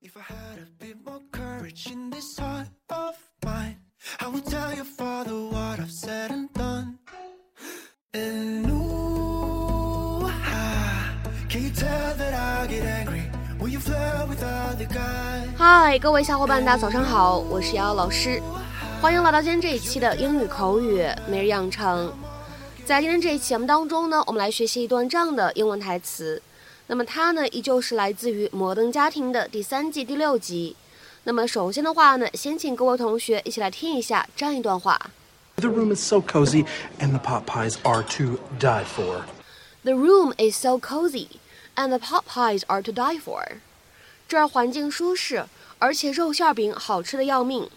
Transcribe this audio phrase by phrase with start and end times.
[0.00, 3.78] If I had a bit more courage in this heart of mine,
[4.20, 6.98] I would tell your father what I've said and done.
[8.14, 11.16] And ooh, ah,
[11.48, 13.22] can you tell that I get angry
[13.58, 15.48] when you flirt with other guys?
[15.56, 18.40] 嗨，各位小伙伴，大家早上好，我是瑶瑶老师，
[19.02, 22.14] 欢迎来到今天这一期的英语口语每日养成。
[22.86, 26.40] 在今天这一期节目当中呢，我们来学习一段这样的英文台词。
[26.87, 30.75] 那么它呢，依旧是来自于《摩登家庭》的第三季第六集。
[31.23, 34.99] 那么首先的话呢，先请各位同学一起来听一下这样一段话。
[35.55, 36.65] The room is so cozy,
[36.99, 39.21] and the pot pies are to die for.
[39.83, 41.27] The room is so cozy,
[41.75, 43.59] and the pot pies are to die for.
[44.27, 45.45] 这儿环境舒适，
[45.79, 47.69] 而且肉馅饼好吃的要命。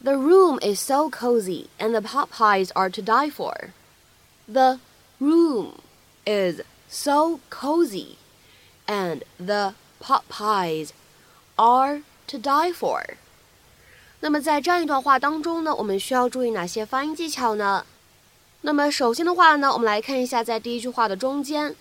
[0.00, 3.70] The room is so cozy, and the pot pies are to die for.
[4.46, 4.78] The
[5.18, 5.72] room
[6.24, 8.16] is so cozy,
[8.86, 10.90] and the pot pies
[11.56, 13.02] are to die for.
[14.20, 17.86] 那么在这样一段话当中呢，我们需要注意哪些发音技巧呢？
[18.62, 21.76] 那么首先的话呢，我们来看一下在第一句话的中间，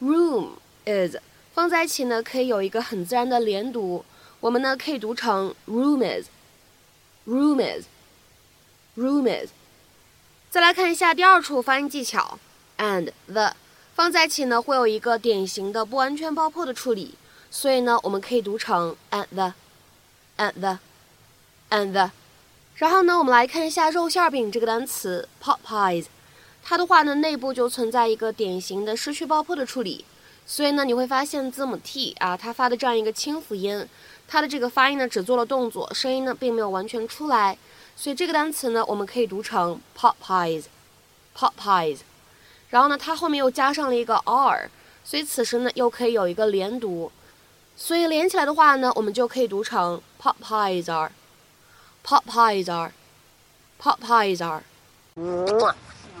[0.00, 0.52] room
[0.86, 1.16] is
[1.54, 4.04] 放在一起呢，可以有一个很自然的连读，
[4.40, 9.50] 我们呢可以读成 room is，room is，room is。
[10.50, 12.38] 再来看一下第二处发音技巧，
[12.78, 13.54] and the
[13.97, 17.15] 放在一起呢，会有一个典型的不完全爆破的处理，
[17.49, 22.11] 所以呢，我们可以读成 and the，and the，and the。
[22.75, 26.05] 然后呢，我们来看一下肉馅饼这个单词 pot pies，
[26.63, 30.05] 它的话呢，内部就存在一个典型的失去爆破的处理，
[30.45, 33.83] 所以呢，你会发现字母 t 啊，它发的这样一个清辅音，
[34.27, 37.57] 它的这个发音呢只做了动作，声音呢并没有完全出来，
[37.95, 42.01] 所以这个单词呢，我们可以读成 pot pies，pot pies。
[42.69, 44.69] 然后呢，它后面又加上了一个 r，
[45.03, 47.11] 所以此时呢又可以有一个连读，
[47.75, 54.63] 所以连起来的话呢，我们就可以读成 pop pies are，pop pies are，pop pies are。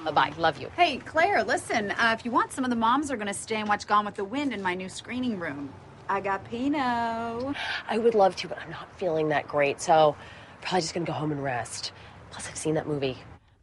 [0.05, 0.31] Bye bye.
[0.37, 0.69] Love you.
[0.77, 1.91] Hey, Claire, listen.
[1.91, 4.05] Uh, if you want, some of the moms are going to stay and watch Gone
[4.05, 5.69] with the Wind in my new screening room.
[6.07, 7.55] I got Pinot.
[7.89, 10.15] I would love to, but I'm not feeling that great, so
[10.61, 11.91] probably just going to go home and rest.
[12.31, 13.17] Plus, I've seen that movie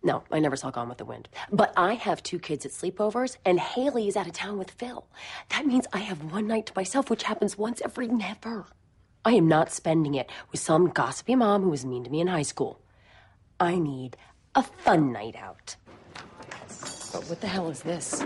[0.05, 1.31] no, I never saw Gone with the Wind.
[1.51, 5.07] But I have two kids at sleepovers, and Haley is out of town with Phil.
[5.49, 8.67] That means I have one night to myself, which happens once every never.
[9.25, 12.27] I am not spending it with some gossipy mom who was mean to me in
[12.27, 12.79] high school.
[13.59, 14.19] I need
[14.55, 15.77] a fun night out.
[17.11, 18.23] But what the hell is this?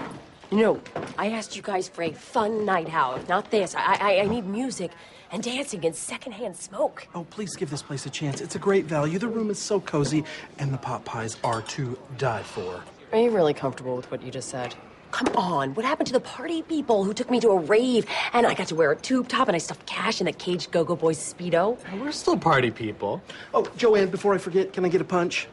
[0.51, 0.81] No,
[1.19, 3.75] I asked you guys for a fun night out, not this.
[3.75, 4.93] I, I, I need music
[5.31, 7.07] and dancing and secondhand smoke.
[7.15, 8.41] Oh, please give this place a chance.
[8.41, 9.19] It's a great value.
[9.19, 10.25] The room is so cozy,
[10.59, 12.83] and the pot pies are to die for.
[13.13, 14.75] Are you really comfortable with what you just said?
[15.11, 18.47] Come on, what happened to the party people who took me to a rave and
[18.47, 20.97] I got to wear a tube top and I stuffed cash in the caged go-go
[20.97, 21.79] boys speedo?
[21.99, 23.23] We're still party people.
[23.55, 25.49] Oh, Joanne, before I forget, can I get a punch?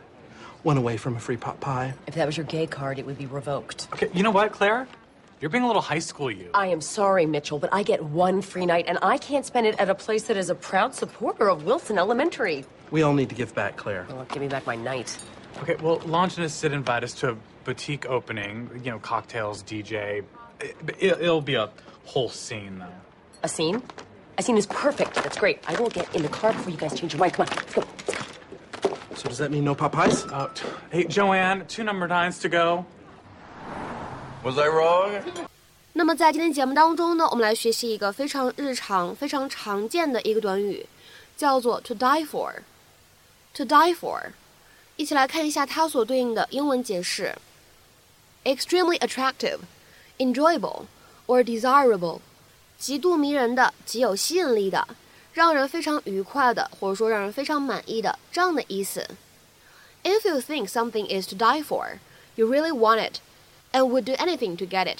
[0.65, 1.93] One away from a free pot pie.
[2.07, 3.87] If that was your gay card, it would be revoked.
[3.93, 4.87] Okay, you know what, Claire?
[5.39, 6.49] You're being a little high school you.
[6.55, 9.79] I am sorry, Mitchell, but I get one free night and I can't spend it
[9.79, 12.65] at a place that is a proud supporter of Wilson Elementary.
[12.89, 14.07] We all need to give back, Claire.
[14.09, 15.15] Well, give me back my night.
[15.61, 20.23] Okay, well, Longinus did invite us to a boutique opening, you know, cocktails, DJ.
[20.59, 21.69] It, it'll be a
[22.05, 22.87] whole scene, though.
[23.43, 23.83] A scene?
[24.39, 25.13] A scene is perfect.
[25.13, 25.59] That's great.
[25.67, 27.33] I will get in the car before you guys change your mind.
[27.33, 28.14] Come on, let's go.
[29.24, 30.24] So does that mean no pot pies?
[30.26, 32.84] Uh, t- hey, Joanne, two number nines to go.
[34.44, 35.20] Was I wrong?
[35.92, 40.86] 那么在今天节目当中呢，我们来学习一个非常日常、非常常见的一个短语，
[41.36, 44.30] 叫做 to die for。to die for，
[44.94, 47.34] 一起来看一下它所对应的英文解释：
[48.44, 49.58] extremely attractive,
[50.18, 50.84] enjoyable
[51.26, 52.20] or desirable，
[52.78, 54.86] 极度迷人的、极有吸引力的、
[55.35, 59.05] 让人非常愉快的，或者说让人非常满意的这样的意思。
[60.01, 61.97] If you think something is to die for,
[62.35, 63.17] you really want it
[63.73, 64.99] and would do anything to get it.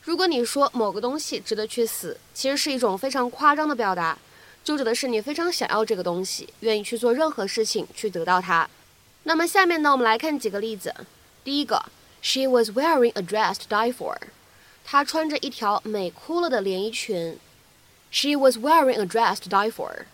[0.00, 4.16] 如果你说某个东西值得去死，其实是一种非常夸张的表达，
[4.64, 8.66] 就指的是你非常想要这个东西，愿意去做任何事情去得到它。
[9.24, 10.94] 那么下面呢，我们来看几个例子。
[11.44, 11.84] 第一个
[12.22, 14.16] ，She was wearing a dress to die for。
[14.82, 17.38] 她穿着一条美哭了的连衣裙。
[18.11, 20.05] She was wearing a dress to die for。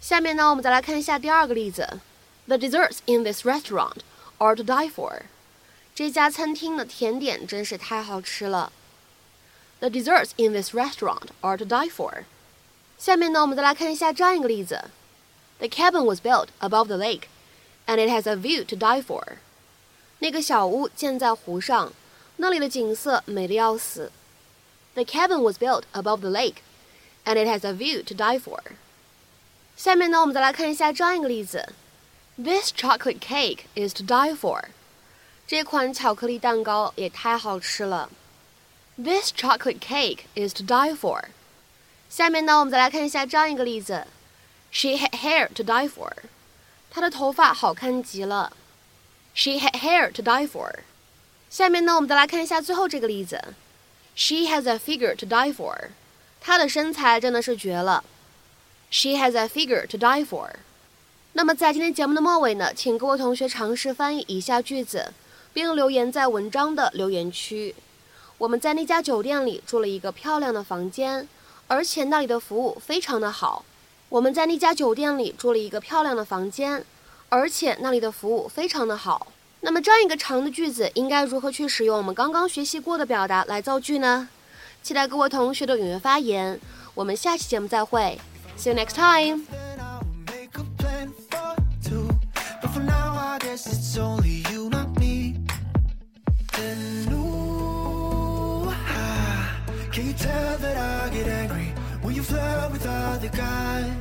[0.00, 2.00] 下面呢，我们再来看一下第二个例子。
[2.46, 3.98] The desserts in this restaurant
[4.38, 5.22] are to die for。
[5.94, 8.70] 这家餐厅的甜点真是太好吃了。
[9.80, 12.24] The desserts in this restaurant are to die for。
[12.98, 14.84] 下面呢，我们再来看一下这样一个例子：
[15.58, 17.24] The cabin was built above the lake,
[17.86, 19.38] and it has a view to die for。
[20.20, 21.92] 那个小屋建在湖上，
[22.36, 24.10] 那里的景色美得要死。
[24.94, 26.56] The cabin was built above the lake,
[27.24, 28.60] and it has a view to die for。
[29.76, 31.74] 下面呢，我们再来看一下这样一个例子：
[32.36, 34.64] This chocolate cake is to die for。
[35.46, 38.10] 这款巧克力蛋糕也太好吃了。
[38.96, 41.24] This chocolate cake is to die for。
[42.08, 44.06] 下面呢，我们再来看一下这样一个例子：
[44.72, 46.12] She had hair to die for。
[46.90, 48.56] 她的头发好看极了。
[49.34, 50.80] She had hair to die for。
[51.50, 53.54] 下面呢，我们再来看一下最后这个例子：
[54.14, 55.90] She has a figure to die for。
[56.41, 58.03] 她的身材真的是绝了。
[58.89, 60.49] She has a figure to die for。
[61.33, 65.13] 那么在今天节目的末尾呢，请各位同学尝试翻译以下句子，
[65.53, 67.73] 并留言在文章的留言区。
[68.37, 71.27] 我们在那家酒店里住了一个漂亮的房间，
[71.67, 73.63] 而且那里的服务非常的好。
[74.09, 76.83] 我们在那家酒店里住了一个漂亮的房间，
[77.29, 79.27] 而且那里的服务非常的好。
[79.61, 84.27] 那么这样一个长的句子，应该如何去使用我们刚刚学习过的表达来造句呢？
[84.81, 86.59] 期待各位同学的踊跃发言。
[86.93, 88.19] 我们下期节目再会。
[88.57, 89.45] See you next time.
[99.91, 103.91] Can you tell that I get angry when you flirt with other guys?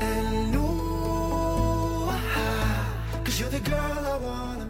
[0.00, 4.61] And ooh, ah, cause you're the girl